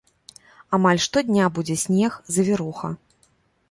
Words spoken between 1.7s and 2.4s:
снег,